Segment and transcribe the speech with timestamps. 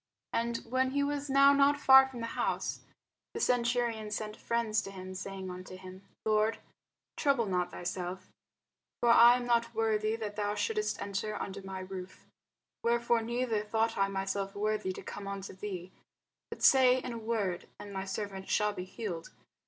[0.33, 2.79] And when he was now not far from the house,
[3.35, 6.57] the centurion sent friends to him, saying unto him, Lord,
[7.17, 8.27] trouble not thyself:
[9.03, 12.25] for I am not worthy that thou shouldest enter under my roof:
[12.81, 15.91] wherefore neither thought I myself worthy to come unto thee:
[16.49, 19.29] but say in a word, and my servant shall be healed.